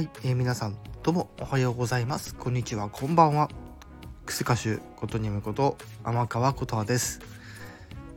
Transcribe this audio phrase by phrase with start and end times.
[0.00, 2.34] はい、えー、皆さんどうもおはようございます。
[2.34, 3.50] こんにちはこんばんは。
[4.24, 7.20] クス歌手ことにむこと天川琴葉です。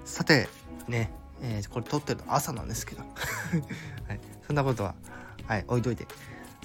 [0.05, 0.47] さて
[0.87, 1.11] ね、
[1.41, 3.01] えー、これ撮ってる朝なんですけど、
[4.07, 4.95] はい、そんなことは
[5.45, 6.07] はい置いといて。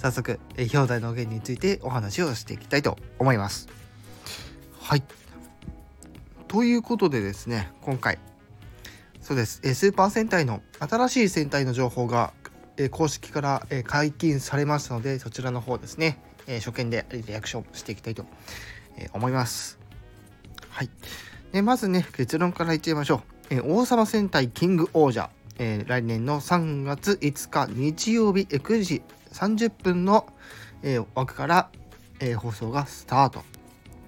[0.00, 3.66] 早速、えー、表題の件についてお話をしていきたいと思います。
[4.80, 5.02] はい。
[6.46, 8.20] ということでですね今回。
[9.20, 12.32] そうです、えー、スーパー戦隊の新しい戦隊の情報が
[12.78, 18.24] え公式から、え解禁されましたので、そちらの方ですね、え初見でリアクションしていきたいと、
[18.96, 19.78] え思います。
[20.70, 20.90] はい。
[21.52, 23.54] でまずね、結論からいっちゃいましょう。
[23.56, 25.28] え王様戦隊キング王者、
[25.58, 30.26] え来年の3月5日日曜日9時30分の、
[30.84, 31.70] え枠から、
[32.20, 33.42] え放送がスタート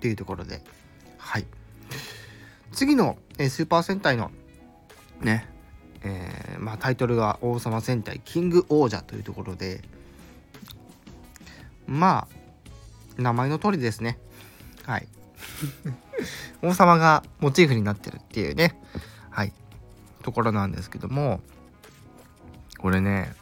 [0.00, 0.62] というところで、
[1.18, 1.46] はい。
[2.72, 4.30] 次の、えスーパー戦隊の
[5.20, 5.48] ね、
[6.02, 9.82] えー、まあ、タイトルが王様戦隊キング王者というところで
[11.86, 12.26] ま
[13.18, 14.18] あ名前の通りですね。
[14.84, 15.06] はい。
[16.62, 18.80] 王様がモチーフになってるっていうね。
[19.30, 19.52] はい。
[20.22, 21.40] ところなんですけども
[22.78, 23.32] これね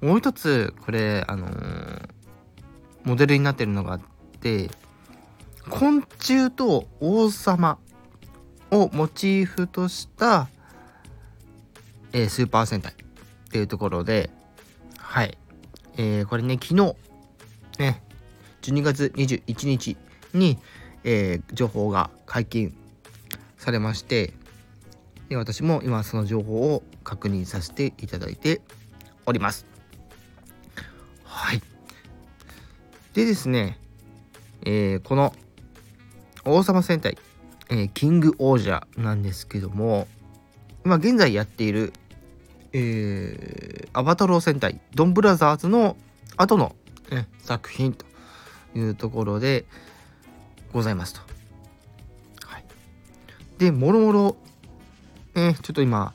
[0.00, 2.08] もう一つこれあのー、
[3.04, 4.00] モデルになってるのがあっ
[4.40, 4.70] て
[5.68, 7.78] 昆虫と王様
[8.70, 10.48] をモチーフとした
[12.12, 12.96] えー、スーパー戦隊っ
[13.50, 14.30] ていうところで、
[14.98, 15.36] はい。
[15.96, 16.96] えー、これね、昨日、
[17.78, 18.02] ね、
[18.62, 19.96] 12月21日
[20.34, 20.58] に、
[21.04, 22.76] えー、情報が解禁
[23.58, 24.32] されまして、
[25.28, 28.60] で私も今その情報を確認させていただいて
[29.26, 29.64] おります。
[31.24, 31.62] はい。
[33.14, 33.78] でですね、
[34.62, 35.32] えー、この
[36.44, 37.16] 王様戦隊、
[37.70, 40.08] えー、キング王者なんですけども、
[40.84, 41.92] 今現在やっている
[42.72, 45.96] えー、アバタロー戦隊ドンブラザーズの
[46.36, 46.74] 後の、
[47.10, 48.06] ね、作品と
[48.74, 49.64] いうところで
[50.72, 51.20] ございますと。
[52.46, 52.64] はい、
[53.58, 54.36] でもろもろ、
[55.34, 56.14] ね、ちょっと今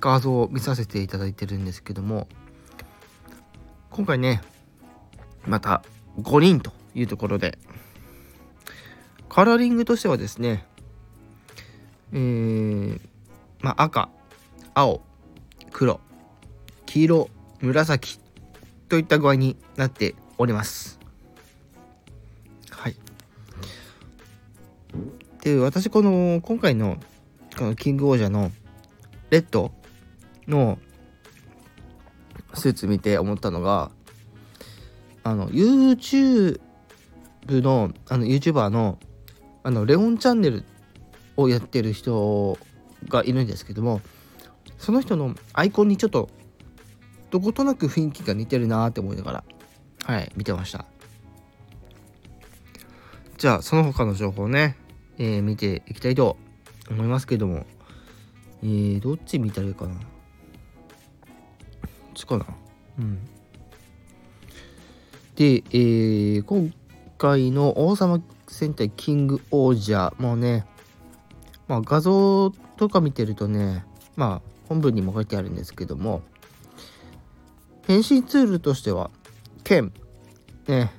[0.00, 2.28] 画像を見させていただいてるんですけども
[3.90, 4.42] 今回ね
[5.46, 5.82] また
[6.20, 7.58] 5人というところで
[9.28, 10.66] カラーリングとしてはですね
[12.12, 13.00] えー、
[13.60, 14.08] まあ赤
[14.74, 15.00] 青
[15.76, 16.00] 黒
[16.86, 17.28] 黄色
[17.60, 18.18] 紫
[18.88, 20.98] といった具合になっております。
[22.70, 22.96] はい。
[25.42, 26.96] で私この今回の
[27.58, 28.52] このキングオージャの
[29.28, 29.70] レッド
[30.48, 30.78] の
[32.54, 33.90] スーツ見て思ったのが
[35.24, 36.58] あの YouTube
[37.48, 38.98] のあの YouTuber の
[39.62, 40.64] あのレオンチャンネル
[41.36, 42.56] をやってる人
[43.08, 44.00] がいるんですけども
[44.78, 46.28] その人のアイコンにちょっと
[47.30, 49.44] どことなく雰囲気が似てるなって思いながら
[50.04, 50.84] はい見てました。
[53.38, 54.76] じゃあその他の情報ね、
[55.18, 56.38] えー、見ていきたいと
[56.90, 57.66] 思いますけども
[58.62, 59.94] えー、どっち見たらいいかな。
[59.94, 60.00] こっ
[62.14, 62.46] ちかな。
[62.98, 63.18] うん。
[65.36, 66.72] で、えー、今
[67.18, 70.66] 回の王様戦隊キング王者もね
[71.68, 73.84] まあ画像とか見てるとね
[74.16, 76.22] まあ本文にも書いてあるんですけども
[77.86, 79.10] 変身ツールとしては
[79.64, 79.92] 剣
[80.66, 80.90] ね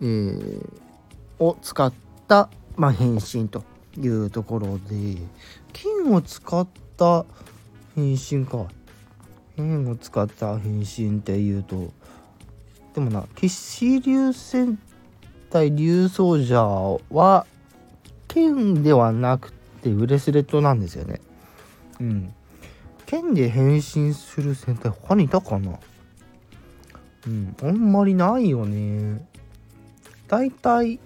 [0.00, 0.70] えー、
[1.40, 1.92] を使っ
[2.28, 3.64] た、まあ、変身と
[3.98, 5.16] いうところで
[5.72, 7.24] 金を使った
[7.96, 8.66] 変身か。
[9.56, 11.92] 剣を使った変身っていうと
[12.94, 14.78] でもな騎士流戦
[15.50, 16.62] 隊竜奏者
[17.10, 17.44] は
[18.28, 19.52] 剣ではなく
[19.82, 21.20] てブレスレットなんですよね。
[22.00, 22.34] うん。
[23.06, 25.78] 剣で変身する戦隊他にいたかな？
[27.26, 29.26] うんあんまりないよね。
[30.28, 31.00] 大体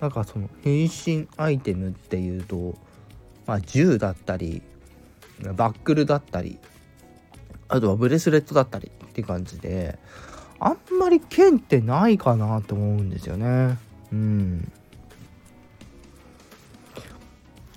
[0.00, 2.76] なんかその変身アイテムっていうと
[3.46, 4.62] まあ銃だったり
[5.54, 6.58] バックルだったり
[7.68, 9.98] あとはブレスレットだったりって感じで
[10.58, 13.78] あんまり剣ってないかなと思うんですよね。
[14.12, 14.72] うん。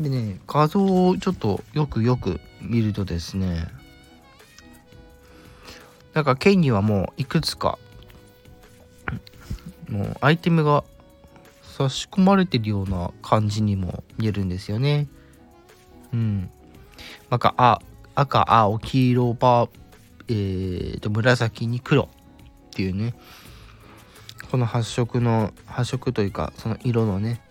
[0.02, 3.68] でね、画像をちょっとよくよく見るとですね、
[6.14, 7.78] なんか剣にはもういくつか、
[9.90, 10.84] もうアイテムが
[11.64, 15.08] 差し込まれてるような感じにも見えるんですよね。
[16.14, 16.50] うん。
[17.30, 17.80] なんか、あ、
[18.16, 19.70] 赤、青、黄色、パ
[20.28, 22.08] えーと、紫に黒っ
[22.72, 23.14] ていうね、
[24.50, 27.42] この発色の、発色というか、その色のね、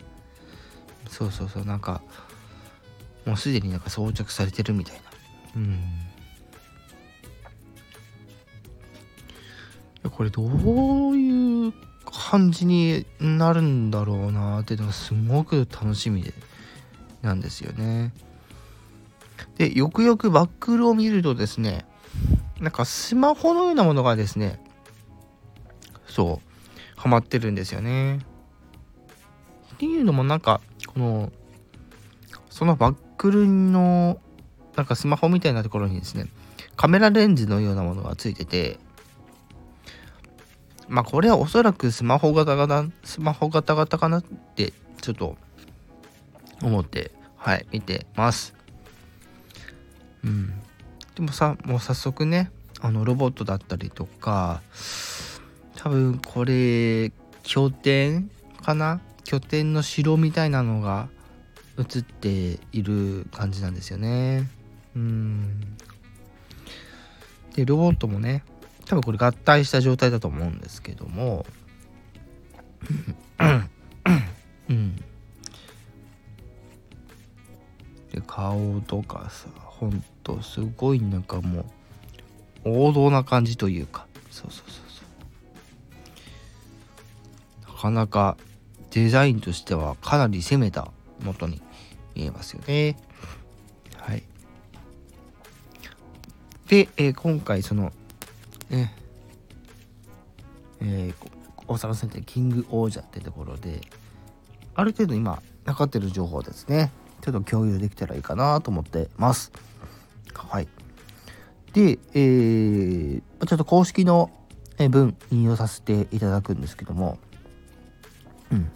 [1.08, 2.02] そうそうそう、なんか、
[3.26, 5.02] もうすでになんか装着されてるみたいな。
[5.56, 5.78] うん。
[10.10, 11.72] これどういう
[12.04, 16.32] 感じになるんだろうなっていうのがすごく楽しみで
[17.22, 18.12] なんですよね。
[19.56, 21.84] でよくよくバックルを見るとですね
[22.60, 24.62] なんかスマホのようなものがですね
[26.06, 28.20] そうハマってるんですよね。
[29.74, 31.32] っていうのもなんかこの
[32.50, 34.18] そのバックルの
[34.76, 36.26] なんかスマホみたいなところにですね
[36.74, 38.78] カメラレンズのようなものがついてて
[40.88, 44.72] まあこれはおそらくスマホ型型スマホ型型かなって
[45.02, 45.36] ちょっと
[46.62, 48.54] 思ってはい見てます。
[50.24, 50.54] うん。
[51.14, 52.50] でもさもう早速ね
[52.80, 54.62] あのロボットだったりとか
[55.76, 57.12] 多分これ
[57.42, 58.30] 拠点
[58.62, 59.02] かな？
[59.24, 61.10] 拠点の城みたいなのが
[61.80, 64.48] 映っている感じなんですよね。
[64.94, 65.76] うん。
[67.54, 68.44] でロボットもね
[68.86, 71.46] 多分これ合体した状態だと思うんですけども。
[74.68, 74.96] うん。
[78.12, 81.64] で顔とかさほんとすごいなんかも
[82.64, 84.06] う王道な感じというか。
[84.30, 84.84] そうそうそう
[87.66, 87.72] そう。
[87.72, 88.36] なかなか
[88.90, 90.90] デザインとしてはかなり攻めた
[91.22, 91.62] 元に
[92.20, 92.96] 見えますよね。
[93.96, 94.22] はい。
[96.68, 97.92] で、えー、今回その
[98.68, 98.94] ね。
[100.82, 101.14] えー、
[101.66, 103.82] 大阪戦隊キング王者ってところで
[104.74, 106.90] ある程度今かかってる情報ですね。
[107.20, 109.52] ちょっと共有できたらいいかなと思ってます。
[110.34, 110.68] はい。
[111.74, 114.30] で、えー、ちょっと公式の
[114.78, 117.18] 文引用させていただくんですけども、
[118.50, 118.70] うん、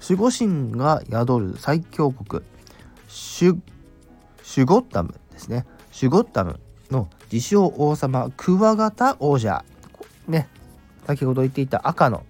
[0.00, 2.44] 守護神が宿る最強国
[3.10, 3.58] シュ
[4.44, 5.66] シュゴッタムですね。
[5.90, 6.60] シュゴッタム
[6.90, 9.64] の自称王様クワガタ王者。
[10.28, 10.48] ね。
[11.06, 12.24] 先ほど言っていた赤の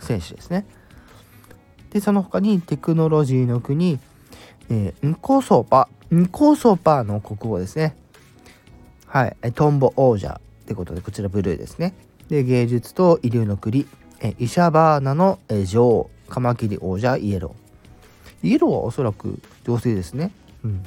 [0.00, 0.66] 選手ですね。
[1.90, 3.98] でその他にテクノロジーの国、
[4.70, 7.94] えー、ンコソパンコソパの国王ですね。
[9.06, 9.36] はい。
[9.52, 11.94] トンボ王者ってことでこちらブルーですね。
[12.28, 13.86] で芸術と医療の国、
[14.20, 17.61] えイシャバーナの、え女王カマキリ王者イエロー。
[18.42, 20.32] イエローはおそらく女性ですね。
[20.64, 20.84] うん。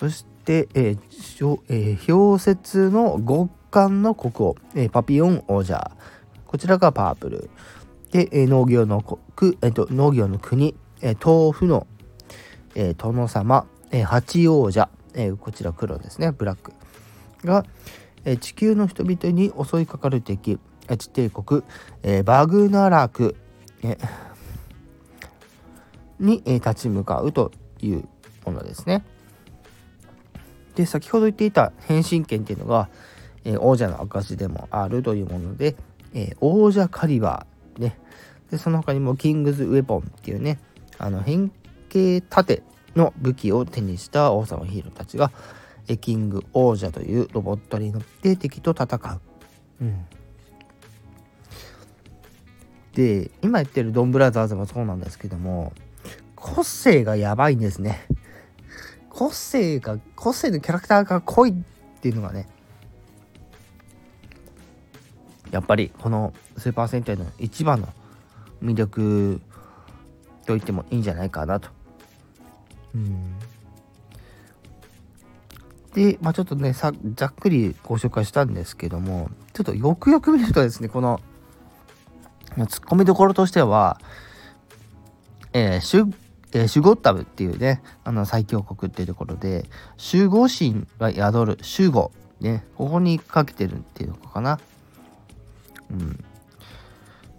[0.00, 0.98] そして、えー
[1.68, 5.90] えー、氷雪の極寒の国王、えー、パピオン王者。
[6.46, 7.50] こちらがパープル。
[8.12, 9.02] で、えー、農業の
[9.34, 11.86] 国、えーと、農業の国、えー、豆腐の、
[12.74, 16.72] えー、殿様、えー、八王者、えー、こちら黒ですね、ブラック。
[17.44, 17.64] が、
[18.24, 20.58] えー、地球の人々に襲いかかる敵、
[20.88, 21.62] え地帝国、
[22.02, 23.36] えー、バグナラク、
[23.82, 23.98] え
[26.18, 28.08] に、立ち向かうという
[28.44, 29.04] ものですね。
[30.74, 32.88] で先ほど言っていた変身権っていうのが、
[33.44, 35.74] え、王者の証でもあるというもので、
[36.14, 37.98] え、王者カリバーね
[38.50, 40.58] でその他にもキングズウェポンっていうね
[40.98, 41.50] あの変
[41.88, 42.62] 形盾
[42.94, 45.30] の武器を手にした王様ヒーローたちが、
[45.88, 49.20] えキング王者というロボットに乗って敵と戦う。
[49.82, 50.06] うん、
[52.94, 55.72] で今言ってるドンブラザーズもそうなんですけども
[56.54, 58.06] 個性がやばいんですね。
[59.10, 61.54] 個性が個性のキャラクターが濃いっ
[62.00, 62.46] ていうのがね
[65.50, 67.88] やっぱりこのスーパー戦隊の一番の
[68.62, 69.40] 魅力
[70.44, 71.70] と言ってもいいんじゃないかなと。
[72.94, 73.38] うん
[75.94, 81.20] で、まあ、ちょっとねさざっくりご紹介したんですけどもちょっとよくよく見るとですねこの
[82.68, 83.98] ツッコミどころとしては、
[85.54, 85.80] えー、
[86.52, 89.66] え、シュゴッタブっていうね、あの最強国っていうところで、
[90.12, 94.58] 守護神が宿る守護、ね、ここにかけてるっていうのかな。
[95.90, 96.24] うん。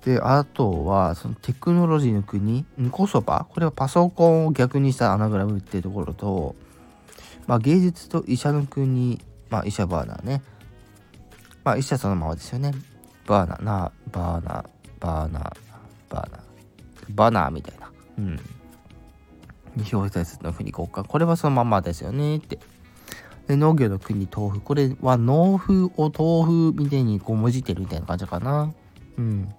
[0.03, 6.55] で、あとは、そのテクノロジーの国、コソバ、これはパソコンを逆にしたアナグラムっていうところと、
[7.45, 10.41] まあ、芸術と医者の国、まあ、医者バーナーね。
[11.63, 12.71] まあ、医者そのままですよね。
[13.25, 14.65] バーナー、な、バーナー、
[14.99, 15.57] バーナー、
[16.09, 16.41] バーナー、
[17.09, 17.91] バーナーみたいな。
[18.19, 18.39] うん。
[19.91, 22.37] 表説の国国家これはそのままですよね。
[22.37, 22.59] って。
[23.47, 24.61] で農業の国豆腐。
[24.61, 28.73] これは農風を豆腐みたいにこうもじってるみたいな感じかな。
[29.17, 29.53] うん。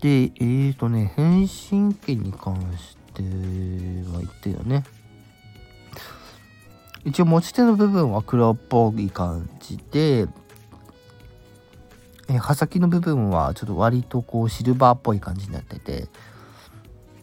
[0.00, 4.84] でえーとね変身権に関しては言ってよね。
[7.04, 10.26] 一応持ち手の部分は黒っぽい感じで
[12.28, 16.08] え刃先の部分はちょっと割とこうシルバーっぽい感じになってて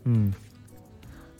[0.05, 0.35] うん。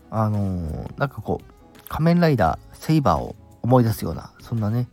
[0.10, 4.88] あのー、なんかこう仮面ライダーセイバーを思い出すようなそんなね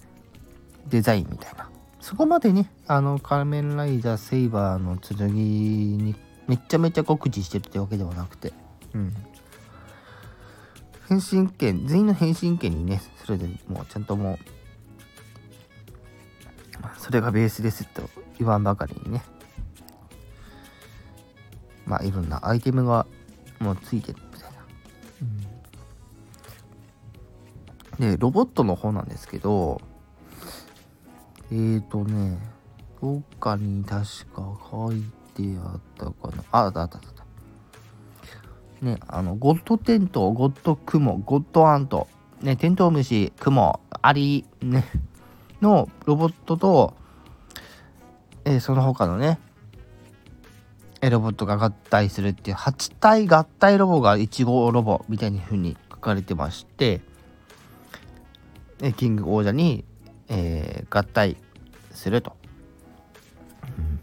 [0.88, 1.69] デザインみたいな。
[2.00, 6.17] そこまでねあの仮面ライダーセイバーの剣に
[6.49, 8.52] めちゃめちゃ酷似してるってわけではなくて。
[8.95, 9.14] うん。
[11.09, 14.38] 変身権全員の変身権にねそれでもうちゃんともう
[16.99, 19.23] それがベースですと言わんばかりにね。
[21.85, 23.07] まあいろんなアイテムが
[23.62, 24.57] もうついてるみたいな、
[28.00, 29.81] うん、でロボットの方なんですけど
[31.50, 32.38] えーとね
[33.00, 35.02] どっかに確か書い
[35.35, 36.45] てあったかな。
[36.52, 37.02] ああったあったあっ
[38.81, 38.87] た。
[38.87, 42.07] ねあのゴッドテントゴッドクモゴッドアント。
[42.42, 44.85] ねテントウムシクモアリね
[45.61, 46.95] のロボットと、
[48.45, 49.40] えー、その他のね
[51.11, 57.01] ロボットが合体するっていう8体合体ロボが1号ロボみたいな風に書かれてまして
[58.97, 59.85] キング王者に、
[60.29, 61.37] えー、合体
[61.93, 62.37] すると。
[63.79, 64.01] うん、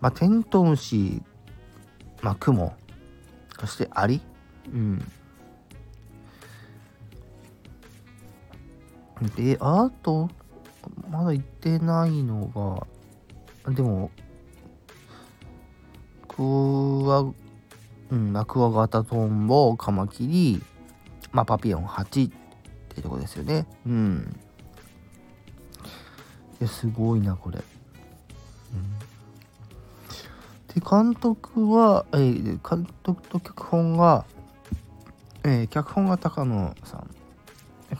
[0.00, 1.22] まあテントウムシ、
[2.22, 2.74] まあ、クモ
[3.60, 4.20] そしてアリ、
[4.72, 4.98] うん、
[9.36, 10.28] であと
[11.08, 12.86] まだ行ってないの
[13.64, 14.10] がでも
[16.36, 17.20] クワ、
[18.10, 20.62] うん、クワガタトンボ、カマキリ、
[21.32, 23.66] まあ、パピオン8っていうとこですよね。
[23.86, 24.40] うん。
[26.60, 27.58] いや、すごいな、これ。
[27.58, 28.98] うん、
[30.74, 34.24] で、監督は、えー、監督と脚本が、
[35.44, 37.10] えー、脚本が高野さん。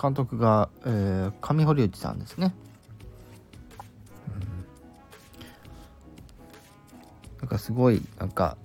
[0.01, 2.55] 監督が、えー、上堀内さんですね。
[7.43, 8.57] なんかすごいなんか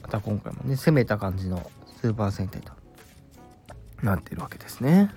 [0.00, 2.72] また今回もね攻めた感じのスーパー戦隊と
[4.00, 5.10] なってるわけですね。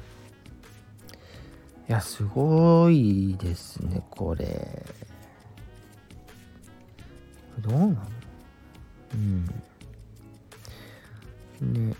[1.87, 4.83] いやすごいですねこれ。
[7.59, 7.95] どうなの？
[9.13, 9.45] うん。
[11.73, 11.95] ね。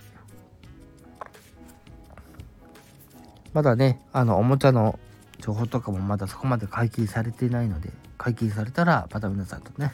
[3.53, 4.99] まだねあのおもちゃの
[5.39, 9.93] 情報とかもまだそこまで解禁されていないので解禁されたらまた皆さんとね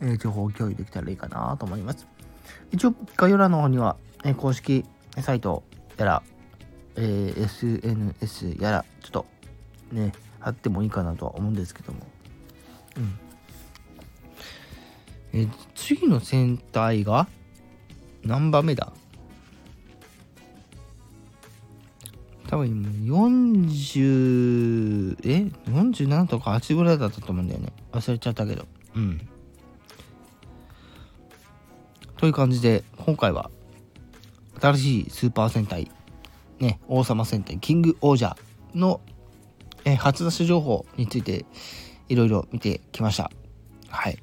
[0.00, 2.06] えー、情報共有できたらいいかなと思います。
[2.72, 4.84] 一応、概要欄の方には、えー、公式
[5.20, 5.62] サイト
[5.96, 6.22] やら、
[6.96, 9.26] えー、SNS やら、ちょっと
[9.92, 12.00] ね、貼ってもいいかなとは思うんですけども。
[12.96, 13.18] うん。
[15.32, 17.28] えー、次の戦隊が
[18.22, 18.92] 何番目だ？
[22.48, 28.64] 多分40え？47とか8ぐらいだったと思うんだよね忘れちゃったけど
[28.96, 29.28] うん
[32.18, 33.48] という感じで、今回は、
[34.60, 35.88] 新しいスーパー戦隊、
[36.58, 38.36] ね、王様戦隊、キングオージャー
[38.76, 39.00] の、
[39.84, 41.46] え初出し情報について、
[42.08, 43.30] いろいろ見てきました。
[43.88, 44.18] はい。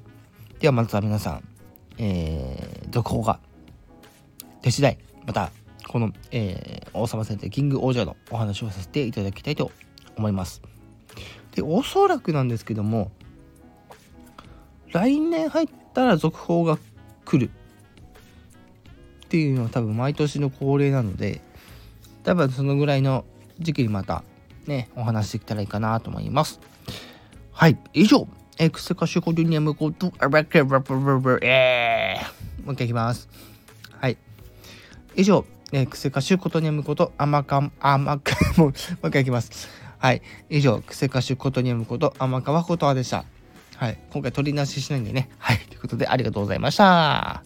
[0.60, 1.48] ではまた皆さん、
[1.96, 3.40] えー、続報が
[4.60, 5.50] 出次第、また、
[5.88, 9.72] この、えー、王様戦隊キングオージャのお話をさせていただきたいと
[10.16, 10.60] 思います。
[11.54, 13.10] で、おそらくなんですけども、
[14.92, 16.78] 来年入ったら続報が
[17.24, 17.50] 来る
[19.26, 21.40] っていうのは多分毎年の恒例なので
[22.24, 23.24] 多分そのぐらいの
[23.58, 24.22] 時期にまた
[24.66, 26.60] ねお話できたらいいかなと思います。
[27.52, 28.28] はい以上。
[28.58, 33.28] エクセカシュコデュニアムコトアバケバブブブえーもう一回いきます
[34.00, 34.16] はい
[35.14, 39.68] 以上エクセカシュコトニアムことアマカアマカもう一回いきます
[39.98, 43.24] はい以上クセカシュコトニアムこと天川ことでした
[43.76, 47.45] はい今回取りなししないんでねはいということでありがとうございました